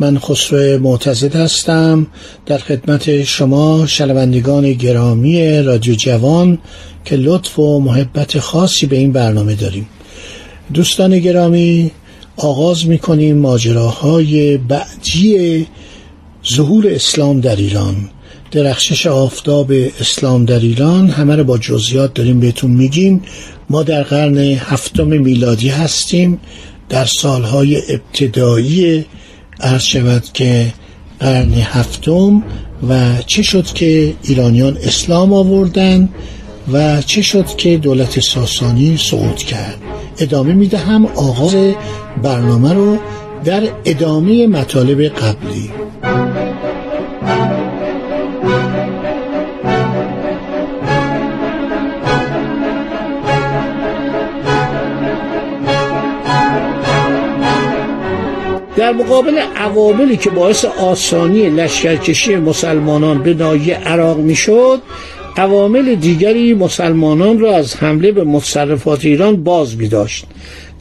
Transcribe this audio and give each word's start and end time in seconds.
من 0.00 0.18
خسرو 0.18 0.78
معتزد 0.78 1.36
هستم. 1.36 2.06
در 2.46 2.58
خدمت 2.58 3.22
شما 3.22 3.86
شنوندگان 3.86 4.72
گرامی 4.72 5.62
رادیو 5.62 5.94
جوان 5.94 6.58
که 7.04 7.16
لطف 7.16 7.58
و 7.58 7.80
محبت 7.80 8.38
خاصی 8.38 8.86
به 8.86 8.96
این 8.96 9.12
برنامه 9.12 9.54
داریم. 9.54 9.88
دوستان 10.74 11.18
گرامی 11.18 11.90
آغاز 12.36 12.86
می‌کنیم 12.86 13.36
ماجراهای 13.36 14.56
بعدی 14.56 15.66
ظهور 16.54 16.88
اسلام 16.88 17.40
در 17.40 17.56
ایران. 17.56 17.96
درخشش 18.50 19.06
آفتاب 19.06 19.72
اسلام 20.00 20.44
در 20.44 20.60
ایران 20.60 21.08
همه 21.08 21.36
رو 21.36 21.44
با 21.44 21.58
جزئیات 21.58 22.14
داریم 22.14 22.40
بهتون 22.40 22.70
میگیم. 22.70 23.22
ما 23.70 23.82
در 23.82 24.02
قرن 24.02 24.38
هفتم 24.38 25.06
میلادی 25.06 25.68
هستیم. 25.68 26.40
در 26.88 27.04
سالهای 27.04 27.82
ابتدایی 27.88 29.04
عرض 29.60 29.82
شود 29.82 30.24
که 30.32 30.72
قرن 31.20 31.52
هفتم 31.52 32.42
و 32.88 33.22
چه 33.26 33.42
شد 33.42 33.66
که 33.66 34.14
ایرانیان 34.22 34.76
اسلام 34.82 35.32
آوردن 35.32 36.08
و 36.72 37.02
چه 37.02 37.22
شد 37.22 37.46
که 37.46 37.76
دولت 37.76 38.20
ساسانی 38.20 38.96
سقوط 38.96 39.36
کرد. 39.36 39.78
ادامه 40.18 40.52
می‌دهم 40.52 41.06
آغاز 41.06 41.56
برنامه 42.22 42.72
رو 42.72 42.98
در 43.44 43.62
ادامه 43.84 44.46
مطالب 44.46 45.00
قبلی. 45.02 45.70
در 58.78 58.92
مقابل 58.92 59.38
عواملی 59.56 60.16
که 60.16 60.30
باعث 60.30 60.64
آسانی 60.64 61.50
لشکرکشی 61.50 62.36
مسلمانان 62.36 63.22
به 63.22 63.34
ناحیه 63.34 63.74
عراق 63.74 64.18
می‌شد 64.18 64.82
عوامل 65.36 65.94
دیگری 65.94 66.54
مسلمانان 66.54 67.38
را 67.38 67.56
از 67.56 67.76
حمله 67.76 68.12
به 68.12 68.24
متصرفات 68.24 69.04
ایران 69.04 69.44
باز 69.44 69.76
می 69.76 69.88
داشت. 69.88 70.24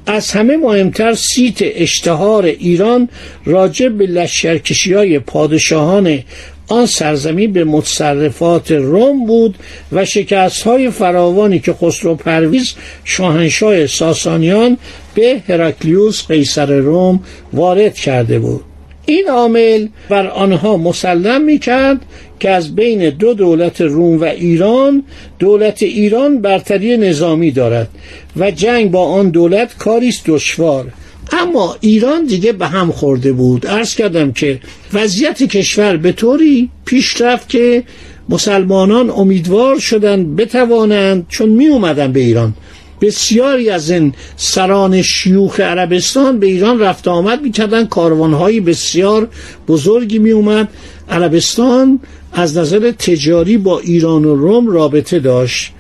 از 0.05 0.31
همه 0.31 0.57
مهمتر 0.57 1.13
سیت 1.13 1.57
اشتهار 1.61 2.45
ایران 2.45 3.09
راجع 3.45 3.89
به 3.89 4.05
لشکرکشی 4.05 4.93
های 4.93 5.19
پادشاهان 5.19 6.19
آن 6.67 6.85
سرزمین 6.85 7.53
به 7.53 7.63
متصرفات 7.63 8.71
روم 8.71 9.25
بود 9.25 9.57
و 9.91 10.05
شکست 10.05 10.63
های 10.63 10.89
فراوانی 10.89 11.59
که 11.59 11.73
خسرو 11.73 12.15
پرویز 12.15 12.73
شاهنشاه 13.03 13.87
ساسانیان 13.87 14.77
به 15.15 15.41
هراکلیوس 15.47 16.27
قیصر 16.27 16.77
روم 16.77 17.19
وارد 17.53 17.95
کرده 17.95 18.39
بود. 18.39 18.61
این 19.05 19.27
عامل 19.29 19.87
بر 20.09 20.27
آنها 20.27 20.77
مسلم 20.77 21.41
می 21.41 21.59
کرد 21.59 22.01
که 22.39 22.49
از 22.49 22.75
بین 22.75 23.09
دو 23.09 23.33
دولت 23.33 23.81
روم 23.81 24.21
و 24.21 24.23
ایران 24.23 25.03
دولت 25.39 25.83
ایران 25.83 26.41
برتری 26.41 26.97
نظامی 26.97 27.51
دارد 27.51 27.89
و 28.37 28.51
جنگ 28.51 28.91
با 28.91 29.05
آن 29.05 29.29
دولت 29.29 29.77
کاریست 29.77 30.23
دشوار. 30.25 30.85
اما 31.31 31.75
ایران 31.79 32.25
دیگه 32.25 32.51
به 32.51 32.67
هم 32.67 32.91
خورده 32.91 33.31
بود. 33.31 33.67
عرض 33.67 33.95
کردم 33.95 34.31
که 34.31 34.59
وضعیت 34.93 35.43
کشور 35.43 35.97
به 35.97 36.11
طوری 36.11 36.69
پیش 36.85 37.21
رفت 37.21 37.49
که 37.49 37.83
مسلمانان 38.29 39.09
امیدوار 39.09 39.79
شدند 39.79 40.35
بتوانند 40.35 41.25
چون 41.29 41.49
می 41.49 41.67
اومدن 41.67 42.11
به 42.11 42.19
ایران. 42.19 42.53
بسیاری 43.01 43.69
از 43.69 43.91
این 43.91 44.13
سران 44.35 45.01
شیوخ 45.01 45.59
عربستان 45.59 46.39
به 46.39 46.47
ایران 46.47 46.79
رفت 46.79 47.07
آمد 47.07 47.41
می‌کردن 47.41 47.85
کاروانهای 47.85 48.59
بسیار 48.59 49.27
بزرگی 49.67 50.19
می 50.19 50.31
اومد. 50.31 50.69
عربستان 51.09 51.99
از 52.33 52.57
نظر 52.57 52.91
تجاری 52.91 53.57
با 53.57 53.79
ایران 53.79 54.25
و 54.25 54.35
روم 54.35 54.67
رابطه 54.67 55.19
داشت. 55.19 55.71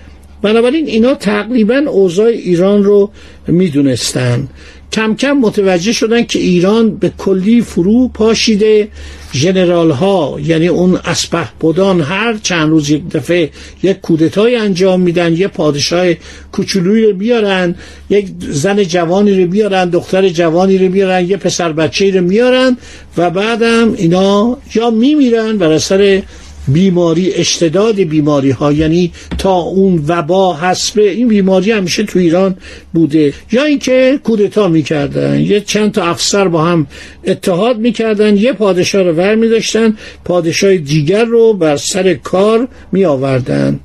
بنابراین 0.41 0.87
اینا 0.87 1.13
تقریبا 1.13 1.77
اوضاع 1.87 2.27
ایران 2.27 2.83
رو 2.83 3.11
می‌دونستند 3.47 4.49
کم 4.91 5.15
کم 5.15 5.31
متوجه 5.31 5.91
شدن 5.91 6.23
که 6.23 6.39
ایران 6.39 6.95
به 6.95 7.11
کلی 7.17 7.61
فرو 7.61 8.07
پاشیده. 8.07 8.87
جنرال 9.31 9.91
ها 9.91 10.37
یعنی 10.43 10.67
اون 10.67 10.99
اسپه 11.05 11.47
بودان 11.59 12.01
هر 12.01 12.37
چند 12.43 12.69
روز 12.69 12.89
یک 12.89 13.09
دفعه 13.09 13.49
یک 13.83 14.01
کودتای 14.01 14.55
انجام 14.55 15.01
میدن 15.01 15.33
یه 15.33 15.47
پادشاه 15.47 16.13
کوچولویی 16.51 17.05
رو 17.05 17.13
بیارن 17.13 17.75
یک 18.09 18.27
زن 18.39 18.83
جوانی 18.83 19.43
رو 19.43 19.47
بیارن 19.47 19.89
دختر 19.89 20.29
جوانی 20.29 20.77
رو 20.77 20.89
بیارن 20.89 21.29
یه 21.29 21.37
پسر 21.37 21.71
بچه 21.71 22.11
رو 22.11 22.21
میارن 22.21 22.77
و 23.17 23.29
بعدم 23.29 23.93
اینا 23.97 24.57
یا 24.75 24.89
میمیرن 24.89 25.57
بر 25.57 25.71
اثر 25.71 26.21
بیماری 26.67 27.33
اشتداد 27.33 27.95
بیماری 27.95 28.51
ها 28.51 28.71
یعنی 28.71 29.11
تا 29.37 29.53
اون 29.53 30.03
وبا 30.07 30.57
حسبه 30.57 31.11
این 31.11 31.27
بیماری 31.27 31.71
همیشه 31.71 32.03
تو 32.03 32.19
ایران 32.19 32.55
بوده. 32.93 33.33
یا 33.51 33.63
اینکه 33.63 34.19
کودتا 34.23 34.67
می‌کردن 34.67 35.39
یه 35.39 35.61
چند 35.61 35.91
تا 35.91 36.03
افسر 36.03 36.47
با 36.47 36.65
هم 36.65 36.87
اتحاد 37.25 37.77
می‌کردن 37.77 38.37
یه 38.37 38.53
پادشاه 38.53 39.03
رو 39.03 39.11
ور 39.11 39.35
میداشتن 39.35 39.97
پادشاه 40.25 40.77
دیگر 40.77 41.25
رو 41.25 41.53
بر 41.53 41.77
سر 41.77 42.13
کار 42.13 42.67
می 42.91 43.05
آوردن 43.05 43.79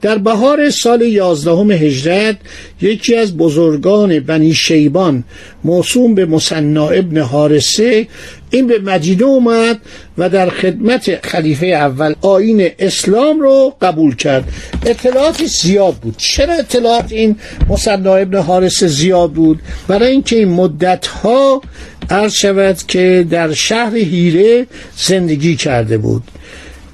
در 0.00 0.18
بهار 0.18 0.70
سال 0.70 1.02
یازدهم 1.02 1.70
هجرت 1.70 2.36
یکی 2.80 3.16
از 3.16 3.36
بزرگان 3.36 4.20
بنی 4.20 4.54
شیبان 4.54 5.24
موسوم 5.64 6.14
به 6.14 6.26
مصنا 6.26 6.88
ابن 6.88 7.18
حارسه 7.18 8.06
این 8.56 8.66
به 8.66 8.78
مدینه 8.78 9.24
اومد 9.24 9.78
و 10.18 10.28
در 10.28 10.50
خدمت 10.50 11.26
خلیفه 11.26 11.66
اول 11.66 12.14
آین 12.22 12.70
اسلام 12.78 13.40
رو 13.40 13.74
قبول 13.82 14.16
کرد. 14.16 14.44
اطلاعاتی 14.86 15.46
زیاد 15.46 15.94
بود. 15.94 16.14
چرا 16.16 16.54
اطلاعات 16.54 17.12
این 17.12 17.36
مصنا 17.68 18.14
ابن 18.14 18.38
حارسه 18.38 18.86
زیاد 18.86 19.32
بود؟ 19.32 19.60
برای 19.88 20.10
اینکه 20.10 20.36
این 20.36 20.48
مدت 20.48 21.06
ها 21.06 21.62
عرض 22.10 22.32
شود 22.32 22.76
که 22.88 23.26
در 23.30 23.52
شهر 23.52 23.96
هیره 23.96 24.66
زندگی 24.96 25.56
کرده 25.56 25.98
بود. 25.98 26.22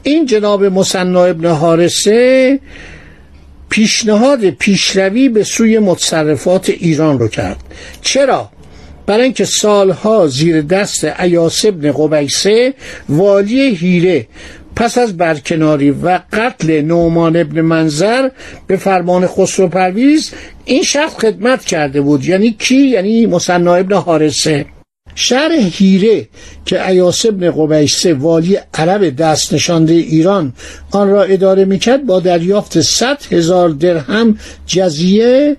این 0.02 0.26
جناب 0.26 0.64
مصنا 0.64 1.24
ابن 1.24 1.46
حارسه 1.46 2.60
پیشنهاد 3.68 4.50
پیشروی 4.50 5.28
به 5.28 5.44
سوی 5.44 5.78
متصرفات 5.78 6.70
ایران 6.70 7.18
رو 7.18 7.28
کرد. 7.28 7.56
چرا؟ 8.02 8.50
برای 9.06 9.22
اینکه 9.22 9.44
سالها 9.44 10.26
زیر 10.26 10.62
دست 10.62 11.04
عیاس 11.04 11.64
ابن 11.64 11.92
قبیسه 11.92 12.74
والی 13.08 13.74
هیره 13.74 14.26
پس 14.76 14.98
از 14.98 15.16
برکناری 15.16 15.90
و 15.90 16.20
قتل 16.32 16.80
نومان 16.80 17.36
ابن 17.36 17.60
منظر 17.60 18.28
به 18.66 18.76
فرمان 18.76 19.26
خسرو 19.26 19.68
پرویز 19.68 20.30
این 20.64 20.82
شخص 20.82 21.14
خدمت 21.14 21.64
کرده 21.64 22.00
بود 22.00 22.24
یعنی 22.24 22.50
کی؟ 22.58 22.76
یعنی 22.76 23.26
مصنا 23.26 23.74
ابن 23.74 23.96
حارسه 23.96 24.66
شهر 25.14 25.52
هیره 25.52 26.28
که 26.64 26.88
ایاس 26.88 27.26
ابن 27.26 27.50
قبیسه 27.50 28.14
والی 28.14 28.58
عرب 28.74 29.16
دست 29.16 29.54
نشانده 29.54 29.92
ایران 29.92 30.52
آن 30.90 31.08
را 31.10 31.22
اداره 31.22 31.64
می‌کرد 31.64 32.06
با 32.06 32.20
دریافت 32.20 32.80
100 32.80 33.18
هزار 33.30 33.68
درهم 33.68 34.38
جزیه 34.66 35.56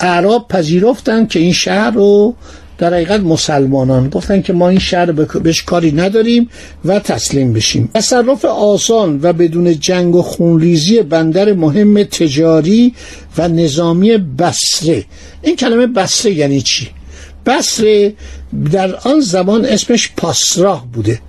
اعراب 0.00 0.48
پذیرفتند 0.48 1.28
که 1.28 1.40
این 1.40 1.52
شهر 1.52 1.90
رو 1.90 2.34
در 2.78 2.94
حقیقت 2.94 3.20
مسلمانان 3.20 4.08
گفتن 4.08 4.42
که 4.42 4.52
ما 4.52 4.68
این 4.68 4.78
شهر 4.78 5.12
بهش 5.12 5.62
کاری 5.62 5.92
نداریم 5.92 6.48
و 6.84 6.98
تسلیم 6.98 7.52
بشیم. 7.52 7.90
تصرف 7.94 8.44
آسان 8.44 9.20
و 9.22 9.32
بدون 9.32 9.80
جنگ 9.80 10.14
و 10.14 10.22
خونریزی 10.22 11.02
بندر 11.02 11.52
مهم 11.52 12.02
تجاری 12.02 12.94
و 13.38 13.48
نظامی 13.48 14.16
بسره 14.16 15.04
این 15.42 15.56
کلمه 15.56 15.86
بسره 15.86 16.32
یعنی 16.32 16.60
چی؟ 16.60 16.88
بسره 17.46 18.12
در 18.72 18.96
آن 18.96 19.20
زمان 19.20 19.64
اسمش 19.64 20.12
پاسراه 20.16 20.86
بوده. 20.92 21.20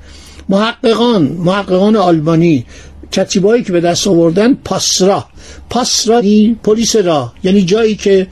محققان 0.50 1.24
محققان 1.24 1.96
آلمانی 1.96 2.66
کتیبایی 3.11 3.63
که 3.63 3.71
به 3.71 3.79
دست 3.79 4.07
آوردن 4.07 4.53
پاسرا. 4.53 5.25
پاسرا 5.69 6.21
پلیس 6.63 6.95
راه 6.95 7.33
یعنی 7.44 7.61
جایی 7.61 7.95
که 7.95 8.27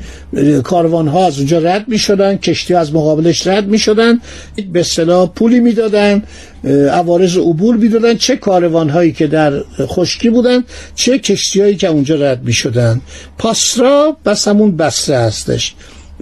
کاروان 0.63 1.07
ها 1.07 1.25
از 1.25 1.37
اونجا 1.37 1.59
رد 1.59 1.87
می 1.87 1.99
شدن 1.99 2.37
کشتی 2.37 2.73
از 2.73 2.93
مقابلش 2.93 3.47
رد 3.47 3.67
می 3.67 3.79
شدن 3.79 4.21
به 4.73 4.79
اصطلاح 4.79 5.29
پولی 5.29 5.59
می‌دادن 5.59 6.23
عوارض 6.91 7.37
عبور 7.37 7.75
می‌دادن 7.75 8.15
چه 8.15 8.35
کاروان 8.35 8.89
هایی 8.89 9.11
که 9.11 9.27
در 9.27 9.63
خشکی 9.79 10.29
بودن 10.29 10.63
چه 10.95 11.19
کشتی 11.19 11.61
هایی 11.61 11.75
که 11.75 11.87
اونجا 11.87 12.15
رد 12.15 12.43
می 12.43 12.53
شدن 12.53 13.01
پاسرا 13.37 14.17
بس 14.25 14.47
همون 14.47 14.77
بسته 14.77 15.17
هستش. 15.17 15.73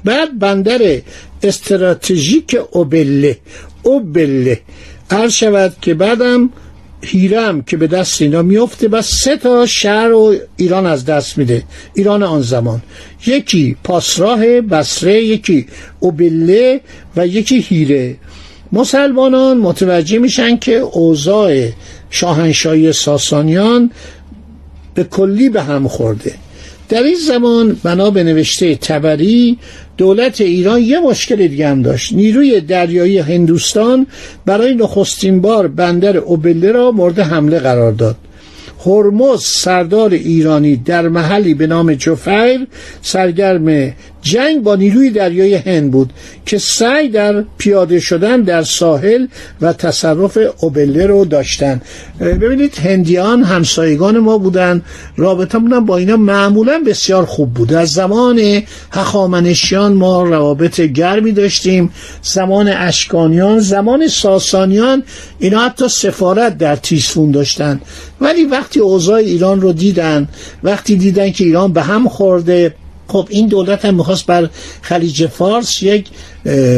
بعد 0.04 0.40
بندر 0.40 1.01
استراتژیک 1.44 2.58
اوبله. 2.72 3.38
اوبله. 3.84 4.62
عرض 5.10 5.31
شود 5.34 5.74
که 5.81 5.94
بعدم 5.94 6.50
هیرم 7.06 7.62
که 7.62 7.78
به 7.78 7.88
دست 7.88 8.22
اینا 8.22 8.42
میفته 8.42 8.88
و 8.88 9.02
سه 9.02 9.38
تا 9.38 9.66
شهر 9.66 10.07
رو 10.07 10.36
ایران 10.57 10.86
از 10.86 11.06
دست 11.06 11.38
میده. 11.38 11.63
ایران 11.94 12.24
آن 12.24 12.42
زمان. 12.42 12.81
یکی 13.25 13.78
پاسراه 13.84 14.62
بسره 14.62 15.24
یکی 15.24 15.68
اوبله 16.00 16.81
و 17.18 17.28
یکی 17.28 17.60
هیره. 17.60 18.16
مسلمانان 18.72 19.57
متوجه 19.57 20.18
میشن 20.19 20.57
که 20.57 20.75
اوضاع 20.75 21.69
شاهنشاهی 22.10 22.94
ساسانیان 22.94 23.92
به 24.94 25.04
کلی 25.04 25.50
به 25.50 25.63
هم 25.63 25.88
خورده. 25.88 26.34
در 26.90 27.04
این 27.04 27.16
زمان 27.28 27.78
بنا 27.84 28.10
به 28.10 28.24
نوشته 28.24 28.76
تبری 28.76 29.58
دولت 29.98 30.42
ایران 30.42 30.82
یه 30.82 31.00
مشکل 31.00 31.48
دیگه 31.48 31.68
هم 31.68 31.82
داشت. 31.82 32.14
نیروی 32.14 32.62
دریایی 32.62 33.18
هندوستان 33.18 34.08
برای 34.46 34.76
نخستین 34.76 35.42
بار 35.42 35.68
بندر 35.68 36.18
اوبله 36.18 36.72
را 36.72 36.92
مورد 36.92 37.20
حمله 37.20 37.60
قرار 37.60 37.92
داد. 37.92 38.16
هرمز 38.86 39.44
سردار 39.44 40.14
ایرانی 40.14 40.76
در 40.76 41.08
محلی 41.08 41.54
به 41.54 41.68
نام 41.68 41.94
جفیر 41.94 42.68
سرگرم 43.02 43.94
جنگ 44.25 44.63
با 44.63 44.75
نیروی 44.75 45.10
دریای 45.10 45.56
هند 45.56 45.92
بود 45.92 46.13
که 46.45 46.57
سعی 46.57 47.10
در 47.10 47.44
پیاده 47.57 48.00
شدن 48.00 48.42
در 48.42 48.63
ساحل 48.63 49.27
و 49.62 49.74
تصرف 49.74 50.38
اوبله 50.60 51.06
رو 51.06 51.25
داشتن. 51.25 51.81
ببینید 52.19 52.77
هندیان 52.77 53.44
همسایگان 53.44 54.18
ما 54.19 54.38
بودن. 54.38 54.81
رابطه 55.18 55.60
بودن 55.60 55.86
با 55.86 55.98
اینا 55.98 56.18
معمولا 56.18 56.83
بسیار 56.88 57.25
خوب 57.25 57.54
بود. 57.54 57.74
از 57.74 57.89
زمان 57.89 58.62
هخامنشیان 58.92 59.94
ما 59.94 60.24
روابط 60.24 60.81
گرمی 60.81 61.31
داشتیم. 61.31 61.92
زمان 62.22 62.68
اشکانیان 62.68 63.60
زمان 63.60 64.07
ساسانیان 64.07 65.04
اینا 65.39 65.60
حتی 65.60 65.88
سفارت 65.88 66.57
در 66.57 66.75
تیسفون 66.75 67.31
داشتن. 67.31 67.81
ولی 68.22 68.44
وقتی 68.44 68.80
اوضاع 68.80 69.18
ایران 69.18 69.62
رو 69.62 69.74
دیدن 69.74 70.27
وقتی 70.63 70.95
دیدن 70.95 71.31
که 71.31 71.44
ایران 71.44 71.74
به 71.74 71.81
هم 71.81 72.07
خورده 72.07 72.74
خب 73.07 73.28
این 73.30 73.48
دولت 73.48 73.86
هم 73.86 73.96
می‌خواست 73.96 74.25
بر 74.25 74.50
خلیج 74.81 75.28
فارس 75.28 75.84
یک 75.84 76.07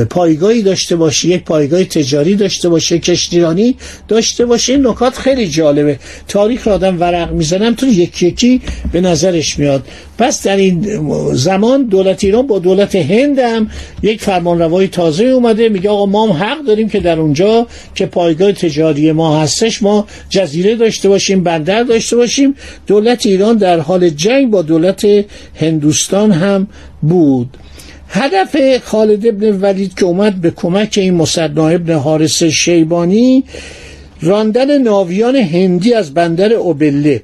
پایگاهی 0.09 0.61
داشته 0.61 0.95
باشه 0.95 1.27
یک 1.27 1.43
پایگاه 1.43 1.83
تجاری 1.83 2.35
داشته 2.35 2.69
باشه 2.69 2.99
کشتیرانی 2.99 3.75
داشته 4.07 4.45
باشه 4.45 4.73
این 4.73 4.87
نکات 4.87 5.15
خیلی 5.17 5.47
جالبه. 5.47 5.99
تاریخ 6.27 6.67
را 6.67 6.73
آدم 6.73 6.99
ورق 6.99 7.31
می‌زنم 7.31 7.73
تو 7.73 7.87
یکی 7.87 8.27
یکی 8.27 8.61
به 8.91 9.01
نظرش 9.01 9.59
میاد. 9.59 9.83
پس 10.17 10.43
در 10.43 10.57
این 10.57 10.99
زمان 11.33 11.83
دولت 11.83 12.23
ایران 12.23 12.47
با 12.47 12.59
دولت 12.59 12.95
هند 12.95 13.39
هم 13.39 13.69
یک 14.03 14.21
فرمان 14.21 14.59
روای 14.59 14.87
تازه 14.87 15.23
اومده 15.23 15.69
میگه 15.69 15.89
آقا 15.89 16.05
ما 16.05 16.27
هم 16.27 16.31
حق 16.31 16.65
داریم 16.65 16.89
که 16.89 16.99
در 16.99 17.19
اونجا 17.19 17.67
که 17.95 18.05
پایگاه 18.05 18.51
تجاری 18.51 19.11
ما 19.11 19.41
هستش 19.41 19.83
ما 19.83 20.07
جزیره 20.29 20.75
داشته 20.75 21.09
باشیم 21.09 21.43
بندر 21.43 21.83
داشته 21.83 22.15
باشیم. 22.15 22.55
دولت 22.87 23.25
ایران 23.25 23.57
در 23.57 23.79
حال 23.79 24.09
جنگ 24.09 24.49
با 24.49 24.61
دولت 24.61 25.07
هندوستان 25.55 26.31
هم 26.31 26.67
بود. 27.01 27.57
هدف 28.09 28.83
خالد 28.83 29.27
ابن 29.27 29.61
ولید 29.61 29.93
که 29.93 30.05
اومد 30.05 30.41
به 30.41 30.51
کمک 30.51 30.93
این 31.01 31.13
مصدنا 31.13 31.67
ابن 31.67 31.93
حارس 31.93 32.43
شیبانی 32.43 33.43
راندن 34.21 34.77
ناویان 34.77 35.35
هندی 35.35 35.93
از 35.93 36.13
بندر 36.13 36.53
اوبله 36.53 37.23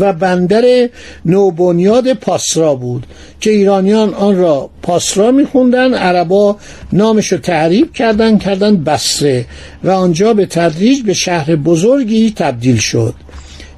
و 0.00 0.12
بندر 0.12 0.88
نوبنیاد 1.24 2.12
پاسرا 2.12 2.74
بود 2.74 3.06
که 3.40 3.50
ایرانیان 3.50 4.14
آن 4.14 4.36
را 4.36 4.70
پاسرا 4.82 5.30
میخوندن 5.30 5.94
عربا 5.94 6.56
نامش 6.92 7.32
رو 7.32 7.38
تعریب 7.38 7.92
کردن 7.92 8.38
کردن 8.38 8.84
بسره 8.84 9.44
و 9.84 9.90
آنجا 9.90 10.34
به 10.34 10.46
تدریج 10.46 11.02
به 11.02 11.14
شهر 11.14 11.56
بزرگی 11.56 12.32
تبدیل 12.36 12.76
شد. 12.76 13.14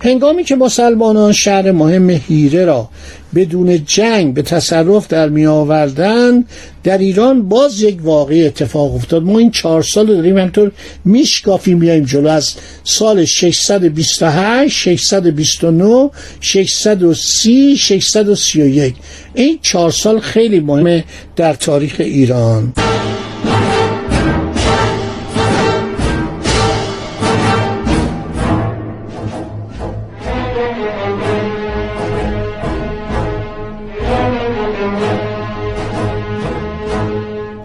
هنگامی 0.03 0.45
که 0.45 0.57
مسلمانان 0.57 1.33
شهر 1.33 1.73
مهم 1.73 2.11
هیره 2.11 2.65
را 2.65 2.89
بدون 3.35 3.85
جنگ 3.85 4.35
به 4.35 4.43
تصرف 4.43 5.09
در 5.09 5.29
می 5.29 5.47
آوردن 5.47 6.45
در 6.85 6.99
ایران 6.99 7.49
باز 7.49 7.83
یک 7.83 7.99
واقعی 8.03 8.47
اتفاق 8.47 8.95
افتاد. 8.95 9.23
ما 9.23 9.39
این 9.39 9.51
چهار 9.51 9.83
سال 9.83 10.07
داریم 10.07 10.39
همطور 10.39 10.73
میشکافیم 11.05 11.79
بیایم 11.79 12.05
جلو 12.05 12.29
از 12.29 12.55
سال 12.85 13.25
628 13.25 14.79
629 14.79 16.11
630 16.41 17.77
631 17.77 18.95
این 19.35 19.59
چهار 19.63 19.91
سال 19.91 20.21
خیلی 20.21 20.61
مهمه 20.61 21.05
در 21.37 21.55
تاریخ 21.55 21.97
ایران. 21.99 22.73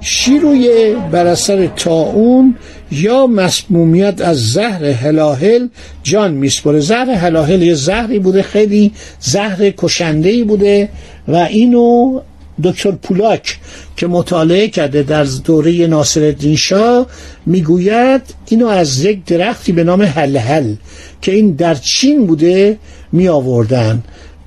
شیروی 0.08 0.96
بر 1.12 1.28
اثر 1.28 1.68
تاون 1.68 2.56
یا 2.92 3.28
مسمومیت 3.28 4.22
از 4.22 4.52
زهر 4.52 4.86
هلاهل 4.86 5.68
جان 6.04 6.34
میسپره 6.34 6.80
زهر 6.80 7.10
هلاهل 7.10 7.62
یه 7.62 7.74
زهری 7.74 8.20
بوده 8.20 8.42
خیلی 8.42 8.92
زهر 9.20 9.70
کشنده 9.78 10.44
بوده 10.44 10.90
و 11.28 11.36
اینو 11.36 12.20
دکتر 12.64 12.92
پولاک 12.92 13.60
که 13.98 14.08
مطالعه 14.08 14.68
کرده 14.68 15.04
در 15.04 15.24
دوره 15.24 15.88
ناصرالدین 15.88 16.56
شاه 16.56 17.08
می‌گوید 17.46 18.22
اینو 18.48 18.68
از 18.68 19.06
یک 19.06 19.26
درختی 19.26 19.72
به 19.72 19.84
نام 19.84 20.02
هلهل 20.02 20.74
که 21.22 21.32
این 21.32 21.52
در 21.52 21.76
چین 21.76 22.26
بوده 22.26 22.78
می 23.12 23.28
آوردن 23.28 24.04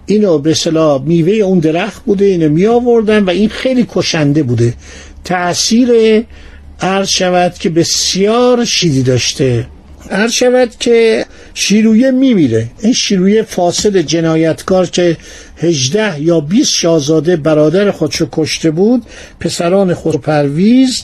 اینو 0.09 0.39
به 0.39 0.55
صلاح 0.55 1.03
میوه 1.03 1.33
اون 1.33 1.59
درخت 1.59 2.05
بوده 2.05 2.25
اینو 2.25 2.49
می 2.49 2.67
آوردن 2.67 3.25
و 3.25 3.31
این 3.31 3.49
خیلی 3.49 3.87
کشنده 3.95 4.43
بوده. 4.43 4.75
تأثیر 5.29 6.25
عرض 6.81 7.09
شود 7.09 7.55
که 7.55 7.69
بسیار 7.69 8.65
شیدی 8.65 9.03
داشته. 9.03 9.67
عرض 10.11 10.33
شود 10.33 10.77
که 10.81 11.27
شیرویه 11.55 12.11
میمیره. 12.11 12.69
این 12.81 12.93
شیرویه 12.93 13.43
فاسد 13.43 13.97
جنایتکار 13.97 14.87
که 14.87 15.17
هجده 15.57 16.21
یا 16.21 16.41
20 16.41 16.75
شاهزاده 16.75 17.37
برادر 17.37 17.91
خودشو 17.91 18.29
کشته 18.33 18.71
بود 18.71 19.03
پسران 19.41 19.95
خود 19.95 20.21
پرویز 20.21 21.03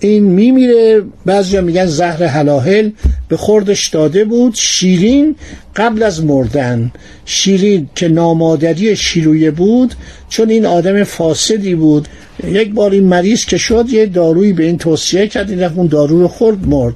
این 0.00 0.24
میمیره. 0.24 1.02
بعضی 1.26 1.60
میگن 1.60 1.86
زهر 1.86 2.24
حلاحل 2.24 2.90
به 3.28 3.36
خوردش 3.36 3.88
داده 3.88 4.24
بود. 4.24 4.54
شیرین 4.54 5.36
قبل 5.76 6.02
از 6.02 6.24
مردن. 6.24 6.92
شیرین 7.24 7.88
که 7.94 8.08
نامادری 8.08 8.96
شیرویه 8.96 9.50
بود 9.50 9.94
چون 10.28 10.50
این 10.50 10.66
آدم 10.66 11.04
فاسدی 11.04 11.74
بود. 11.74 12.08
یک 12.44 12.74
بار 12.74 12.90
این 12.90 13.04
مریض 13.04 13.44
که 13.44 13.58
شد 13.58 13.86
یه 13.88 14.06
دارویی 14.06 14.52
به 14.52 14.64
این 14.64 14.78
توصیه 14.78 15.26
کرد 15.26 15.50
این 15.50 15.62
اون 15.62 15.86
دارو 15.86 16.20
رو 16.20 16.28
خورد 16.28 16.68
مرد. 16.68 16.94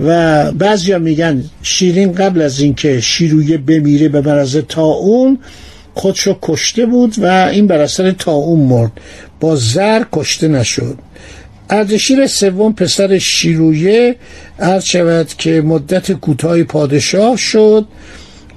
و 0.00 0.52
بعضیا 0.52 0.98
میگن 0.98 1.44
شیرین 1.62 2.12
قبل 2.12 2.42
از 2.42 2.60
اینکه 2.60 3.00
شیرویه 3.00 3.58
بمیره 3.58 4.08
به 4.08 4.20
مرض 4.20 4.56
تاون 4.56 5.38
خودشو 5.94 6.38
کشته 6.42 6.86
بود 6.86 7.14
و 7.18 7.26
این 7.26 7.66
بر 7.66 7.80
اثر 7.80 8.10
تاون 8.10 8.60
مرد. 8.60 8.92
با 9.40 9.56
زر 9.56 10.04
کشته 10.12 10.48
نشد. 10.48 10.98
اردشیر 11.72 12.26
سوم 12.26 12.72
پسر 12.72 13.18
شیرویه 13.18 14.16
عرض 14.58 14.84
شود 14.84 15.28
که 15.38 15.60
مدت 15.60 16.12
کوتاهی 16.12 16.64
پادشاه 16.64 17.36
شد. 17.36 17.84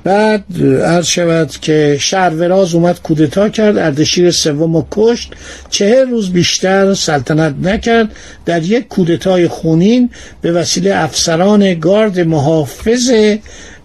بعد 0.03 0.43
عرض 0.86 1.05
شود 1.05 1.51
که 1.62 1.98
شهروراز 2.00 2.75
اومد 2.75 3.01
کودتا 3.01 3.50
کرد 3.50 3.77
اردشیر 3.77 4.32
سوم 4.32 4.75
و 4.75 4.84
کشت. 4.91 5.34
چهر 5.70 6.03
روز 6.03 6.32
بیشتر 6.32 6.93
سلطنت 6.93 7.55
نکرد. 7.63 8.10
در 8.46 8.63
یک 8.63 8.88
کودتای 8.88 9.48
خونین 9.48 10.10
به 10.41 10.51
وسیله 10.51 10.96
افسران 10.96 11.79
گارد 11.79 12.20
محافظ 12.20 13.12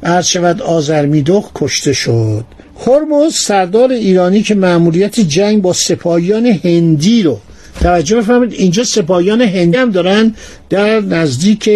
عرض 0.02 0.26
شود 0.26 0.62
آزرمیدخ 0.62 1.50
کشته 1.54 1.92
شد. 1.92 2.44
هرمز 2.86 3.34
سردار 3.34 3.92
ایرانی 3.92 4.42
که 4.42 4.54
معمولیت 4.54 5.20
جنگ 5.20 5.62
با 5.62 5.72
سپاهیان 5.72 6.46
هندی 6.46 7.22
رو 7.22 7.40
توجه 7.80 8.16
بفرمایید. 8.16 8.52
اینجا 8.52 8.84
سپاهیان 8.84 9.40
هندی 9.40 9.78
هم 9.78 9.90
دارن 9.90 10.34
در 10.70 11.00
نزدیک 11.00 11.70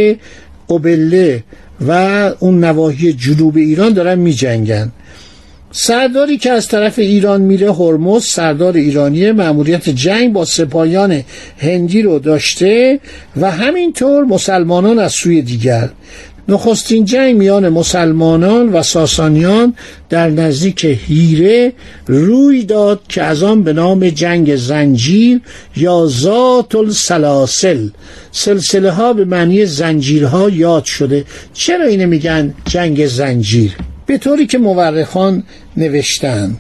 اوبله 0.67 1.45
و 1.89 1.91
اون 2.39 2.65
نواحی 2.65 3.13
جنوب 3.13 3.57
ایران 3.57 3.93
دارن 3.93 4.19
می 4.19 4.33
جنگن 4.33 4.93
سرداری 5.73 6.39
که 6.39 6.51
از 6.51 6.69
طرف 6.69 6.99
ایران 6.99 7.41
میره 7.41 7.73
هرمز 7.73 8.25
سردار 8.25 8.77
ایرانی 8.77 9.33
مأموریت 9.33 9.89
جنگ 9.89 10.33
با 10.33 10.45
سپاهیان 10.45 11.23
هندی 11.59 12.03
رو 12.03 12.19
داشته 12.19 13.01
و 13.37 13.51
همینطور 13.51 14.25
مسلمانان 14.25 14.99
از 14.99 15.13
سوی 15.13 15.43
دیگر. 15.43 15.91
نخستین 16.49 17.05
جنگ 17.05 17.37
میان 17.37 17.69
مسلمانان 17.69 18.69
و 18.69 18.83
ساسانیان 18.83 19.75
در 20.09 20.31
نزدیک 20.31 20.85
هیره 20.85 21.73
روی 22.07 22.65
داد 22.65 23.01
که 23.09 23.23
از 23.23 23.43
آن 23.43 23.63
به 23.63 23.73
نام 23.73 24.09
جنگ 24.09 24.57
زنجیر 24.57 25.41
یا 25.77 26.07
ذات 26.07 26.75
السلاسل 26.75 27.89
سلسله 28.33 28.91
ها 28.91 29.13
به 29.13 29.25
معنی 29.25 29.67
زنجیرها 29.67 30.51
یاد 30.51 30.85
شده. 30.85 31.25
چرا 31.53 31.85
اینه 31.85 32.07
میگن 32.07 32.55
جنگ 32.65 33.07
زنجیر؟ 33.07 33.77
به 34.07 34.19
طوری 34.19 34.47
که 34.47 34.59
مورخان 34.59 35.43
نوشتن. 35.77 36.57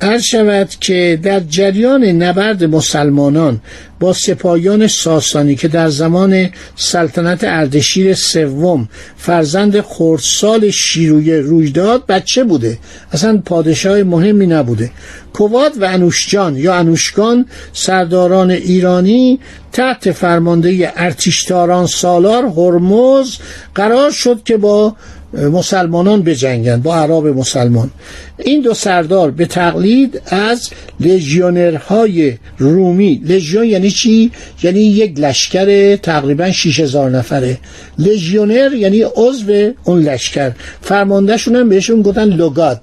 عرض 0.00 0.22
شود 0.22 0.68
که 0.80 1.18
در 1.22 1.40
جریان 1.40 2.04
نبرد 2.04 2.64
مسلمانان 2.64 3.60
با 4.00 4.12
سپاهیان 4.12 4.86
ساسانی 4.86 5.54
که 5.54 5.68
در 5.68 5.88
زمان 5.88 6.50
سلطنت 6.76 7.44
اردشیر 7.44 8.14
سوم 8.14 8.88
فرزند 9.16 9.80
خردسال 9.80 10.70
شیرویه 10.70 11.40
روی 11.40 11.70
داد 11.70 12.06
بچه 12.06 12.44
بوده. 12.44 12.78
اصلا 13.12 13.42
پادشاه 13.44 14.02
مهمی 14.02 14.46
نبوده. 14.46 14.90
کواد 15.32 15.82
و 15.82 15.84
انوشجان 15.84 16.56
یا 16.56 16.74
انوشگان 16.74 17.46
سرداران 17.72 18.50
ایرانی 18.50 19.40
تحت 19.72 20.12
فرمانده 20.12 20.92
ارتشتاران 20.96 21.86
سالار 21.86 22.44
هرمز 22.44 23.36
قرار 23.74 24.10
شد 24.10 24.42
که 24.44 24.56
با 24.56 24.96
مسلمانان 25.34 26.22
بجنگند 26.22 26.82
با 26.82 26.96
عرب 26.96 27.26
مسلمان. 27.26 27.90
این 28.38 28.60
دو 28.60 28.74
سردار 28.74 29.30
به 29.30 29.46
تقلید 29.46 30.22
از 30.26 30.70
لژیونرهای 31.00 32.34
رومی. 32.58 33.22
لژیون 33.24 33.64
یعنی 33.64 33.90
چی؟ 33.90 34.30
یعنی 34.62 34.80
یک 34.80 35.20
لشکر 35.20 35.96
تقریبا 35.96 36.50
6000 36.52 37.10
نفره. 37.10 37.58
لژیونر 37.98 38.74
یعنی 38.74 39.02
عضو 39.16 39.70
اون 39.84 40.02
لشکر. 40.02 40.52
فرماندهشون 40.80 41.56
هم 41.56 41.68
بهشون 41.68 42.02
گفتن 42.02 42.24
لوگاد 42.24 42.80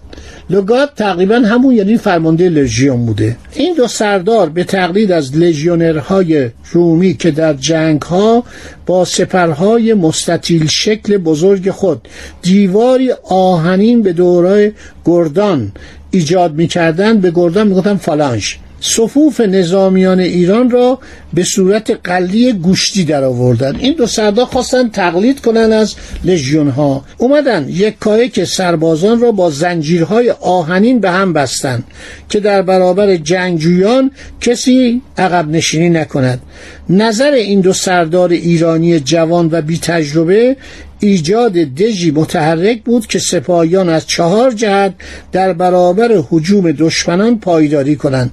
لوگاد 0.50 0.91
تقریبا 0.96 1.36
همون 1.36 1.75
یعنی 1.75 1.98
فرمانده 1.98 2.50
لژیون 2.50 3.05
بوده. 3.05 3.38
این 3.53 3.74
دو 3.75 3.88
سردار 3.88 4.50
به 4.50 4.63
تقلید 4.63 5.12
از 5.12 5.38
لژیونرهای 5.38 6.50
رومی 6.72 7.13
که 7.13 7.31
در 7.31 7.53
جنگ 7.53 8.01
ها 8.01 8.43
با 8.86 9.05
سپرهای 9.05 9.93
مستطیل 9.93 10.67
شکل 10.67 11.17
بزرگ 11.17 11.72
خود 11.72 12.08
دیواری 12.41 13.12
آهنین 13.29 14.01
به 14.01 14.13
دوره 14.13 14.74
گردان 15.05 15.71
ایجاد 16.12 16.53
می‌کردن 16.53 17.17
به 17.17 17.31
گردان 17.31 17.67
می‌گفتن 17.67 17.95
فالانش 17.95 18.60
صفوف 18.81 19.41
نظامیان 19.41 20.19
ایران 20.19 20.69
را 20.69 21.00
به 21.33 21.43
صورت 21.43 22.00
قلی 22.03 22.53
گوشتی 22.53 23.05
در 23.05 23.24
آوردن 23.24 23.75
این 23.75 23.93
دو 23.93 24.07
سردار 24.07 24.45
خواستن 24.45 24.89
تقلید 24.89 25.41
کنن 25.41 25.71
از 25.71 25.95
لژیون 26.25 26.69
ها 26.69 27.03
اومدن 27.17 27.65
یک 27.69 28.00
کاهه 28.00 28.27
که 28.27 28.45
سربازان 28.45 29.19
را 29.19 29.31
با 29.31 29.50
زنجیرهای 29.50 30.31
آهنین 30.41 31.00
به 31.00 31.12
هم 31.12 31.33
بستن 31.33 31.83
که 32.29 32.39
در 32.39 32.62
برابر 32.62 33.15
جنگجویان 33.15 34.12
کسی 34.41 35.01
عقب 35.17 35.50
نشینی 35.50 35.89
نکند. 35.89 36.41
نظر 36.89 37.32
این 37.32 37.62
دو 37.62 37.74
سردار 37.74 38.30
ایرانی 38.30 39.00
جوان 39.00 39.50
و 39.51 39.62
بی 39.62 39.77
تجربه 39.77 40.58
ایجاد 41.00 41.53
دژی 41.53 42.12
متحرک 42.12 42.84
بود 42.84 43.08
که 43.08 43.20
سپاهیان 43.20 43.89
از 43.89 44.08
چهار 44.08 44.51
جهت 44.51 44.94
در 45.32 45.53
برابر 45.53 46.12
حجوم 46.30 46.72
دشمنان 46.72 47.39
پایداری 47.39 47.96
کنند. 47.96 48.32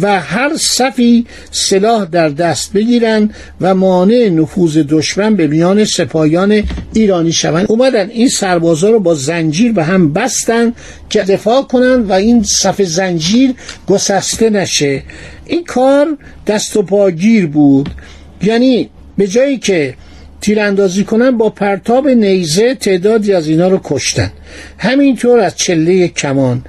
و 0.00 0.20
هر 0.20 0.56
صفی 0.56 1.26
سلاح 1.50 2.04
در 2.04 2.28
دست 2.28 2.72
بگیرند 2.72 3.34
و 3.60 3.74
مانع 3.74 4.28
نفوذ 4.28 4.78
دشمن 4.88 5.36
به 5.36 5.46
میان 5.46 5.84
سپاهیان 5.84 6.62
ایرانی 6.94 7.32
شوند. 7.32 7.66
اومدن 7.68 8.10
این 8.10 8.28
سربازا 8.28 8.90
رو 8.90 9.00
با 9.00 9.14
زنجیر 9.14 9.72
به 9.72 9.84
هم 9.84 10.12
بستن 10.12 10.72
که 11.10 11.22
دفاع 11.22 11.62
کنند 11.62 12.10
و 12.10 12.12
این 12.12 12.42
صف 12.42 12.82
زنجیر 12.82 13.54
گسسته 13.86 14.50
نشه. 14.50 15.02
این 15.46 15.64
کار 15.64 16.18
دست 16.46 16.76
و 16.76 16.82
پاگیر 16.82 17.46
بود. 17.46 17.90
یعنی 18.42 18.90
به 19.16 19.26
جایی 19.26 19.58
که 19.58 19.94
تیراندازی 20.40 21.04
کنن 21.04 21.38
با 21.38 21.50
پرتاب 21.50 22.08
نیزه 22.08 22.74
تعدادی 22.74 23.32
از 23.32 23.48
اینا 23.48 23.68
رو 23.68 23.80
کشتن. 23.84 24.32
همینطور 24.78 25.40
از 25.40 25.56
چله 25.56 26.08
کمان. 26.08 26.64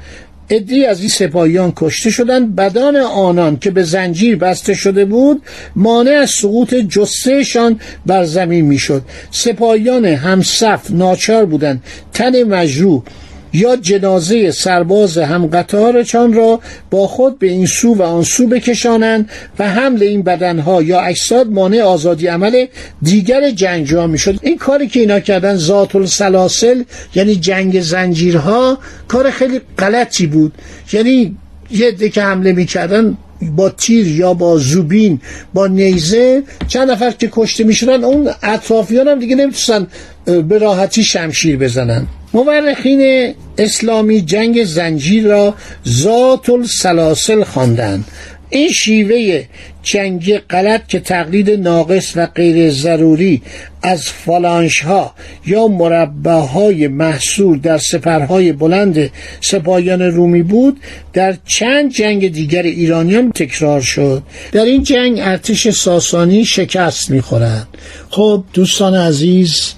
ادی 0.49 0.85
از 0.85 0.99
این 0.99 1.09
سپاهیان 1.09 1.73
کشته 1.75 2.09
شدند. 2.09 2.55
بدان 2.55 2.95
آنان 2.95 3.57
که 3.59 3.71
به 3.71 3.83
زنجیر 3.83 4.35
بسته 4.35 4.73
شده 4.73 5.05
بود 5.05 5.41
مانع 5.75 6.11
از 6.11 6.29
سقوط 6.29 6.73
جسهشان 6.75 7.79
بر 8.05 8.23
زمین 8.23 8.65
می‌شد. 8.65 9.01
سپاهیان 9.31 10.05
همصف 10.05 10.91
ناچار 10.91 11.45
بودند. 11.45 11.83
تن 12.13 12.43
مجروح 12.43 13.03
یا 13.53 13.75
جنازه 13.75 14.51
سرباز 14.51 15.17
هم 15.17 15.47
قطارشان 15.47 16.33
را 16.33 16.59
با 16.91 17.07
خود 17.07 17.39
به 17.39 17.47
این 17.47 17.65
سو 17.65 17.95
و 17.95 18.01
آن 18.01 18.23
سو 18.23 18.47
بکشانند 18.47 19.29
و 19.59 19.69
حمل 19.69 20.03
این 20.03 20.21
بدنها 20.21 20.81
یا 20.81 21.01
اجساد 21.01 21.47
مانع 21.47 21.81
آزادی 21.81 22.27
عمل 22.27 22.65
دیگر 23.01 23.51
جنگجوها 23.51 24.07
می‌شد. 24.07 24.39
این 24.41 24.57
کاری 24.57 24.87
که 24.87 24.99
اینا 24.99 25.19
کردن 25.19 25.55
ذات 25.55 25.95
السلاسل 25.95 26.83
یعنی 27.15 27.35
جنگ 27.35 27.81
زنجیرها 27.81 28.77
کار 29.07 29.31
خیلی 29.31 29.61
غلطی 29.77 30.27
بود. 30.27 30.53
یعنی 30.93 31.37
یه 31.71 32.09
که 32.09 32.23
حمله 32.23 32.53
می‌کردن 32.53 33.17
با 33.43 33.69
تیر 33.69 34.07
یا 34.07 34.33
با 34.33 34.57
زوبین 34.57 35.21
با 35.53 35.67
نیزه 35.67 36.43
چند 36.67 36.91
نفر 36.91 37.11
که 37.11 37.29
کشته 37.31 37.63
می‌شدن 37.63 38.03
اون 38.03 38.29
اطرافیان 38.43 39.07
هم 39.07 39.19
دیگه 39.19 39.35
نمی‌تونستن 39.35 39.87
به 40.25 40.57
راحتی 40.57 41.03
شمشیر 41.03 41.57
بزنن. 41.57 42.07
مورخین 42.33 43.33
اسلامی 43.57 44.21
جنگ 44.21 44.63
زنجیر 44.63 45.27
را 45.27 45.55
ذات 45.87 46.49
السلاسل 46.49 47.43
خواندند. 47.43 48.05
این 48.49 48.69
شیوه 48.69 49.43
جنگ 49.83 50.37
غلط 50.37 50.87
که 50.87 50.99
تقلید 50.99 51.51
ناقص 51.51 52.13
و 52.15 52.25
غیر 52.25 52.71
ضروری 52.71 53.41
از 53.81 54.09
فالانش 54.09 54.79
ها 54.79 55.13
یا 55.45 55.67
مربع 55.67 56.39
های 56.39 56.87
محصول 56.87 57.59
در 57.59 57.77
سپرهای 57.77 58.51
بلند 58.51 59.11
سپاهیان 59.41 60.01
رومی 60.01 60.43
بود 60.43 60.79
در 61.13 61.37
چند 61.45 61.91
جنگ 61.91 62.31
دیگر 62.31 62.63
ایرانیان 62.63 63.31
تکرار 63.31 63.81
شد. 63.81 64.23
در 64.51 64.65
این 64.65 64.83
جنگ 64.83 65.19
ارتش 65.21 65.69
ساسانی 65.69 66.45
شکست 66.45 67.11
می‌خورند 67.11 67.67
خب 68.09 68.43
دوستان 68.53 68.95
عزیز 68.95 69.73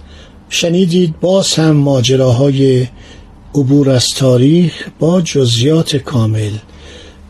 شنیدید 0.50 1.20
باز 1.22 1.54
هم 1.54 1.72
ماجراهای 1.72 2.88
عبور 3.56 3.90
از 3.90 4.10
تاریخ 4.18 4.88
با 5.00 5.22
جزیات 5.22 5.96
کامل. 5.96 6.52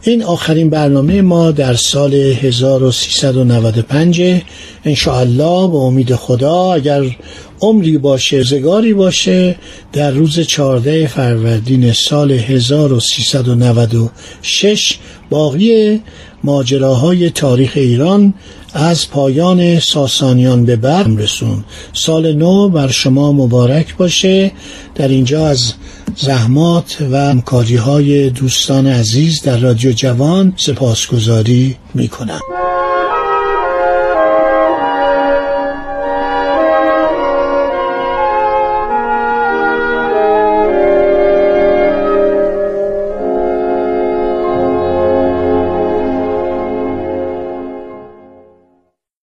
این 0.07 0.23
آخرین 0.23 0.69
برنامه 0.69 1.21
ما 1.21 1.51
در 1.51 1.73
سال 1.73 2.13
1395 2.13 4.41
انشاءالله 4.85 5.67
به 5.67 5.77
امید 5.77 6.15
خدا 6.15 6.73
اگر 6.73 7.15
عمری 7.61 7.97
باشه 7.97 8.43
زگاری 8.43 8.93
باشه 8.93 9.55
در 9.93 10.11
روز 10.11 10.39
14 10.39 11.07
فروردین 11.07 11.93
سال 11.93 12.31
1396 12.31 14.97
باقی 15.29 16.01
ماجراهای 16.43 17.29
تاریخ 17.29 17.71
ایران 17.75 18.33
از 18.73 19.09
پایان 19.09 19.79
ساسانیان 19.79 20.65
به 20.65 20.75
برم 20.75 21.17
رسون. 21.17 21.63
سال 21.93 22.33
نو 22.33 22.69
بر 22.69 22.87
شما 22.87 23.31
مبارک 23.31 23.97
باشه. 23.97 24.51
در 24.95 25.07
اینجا 25.07 25.47
از 25.47 25.73
زحمات 26.17 26.97
و 27.11 27.17
همکاری 27.17 27.75
های 27.75 28.29
دوستان 28.29 28.87
عزیز 28.87 29.41
در 29.41 29.57
رادیو 29.57 29.91
جوان 29.91 30.53
سپاسگزاری 30.57 31.77
می 31.93 32.07
کنم. 32.07 32.39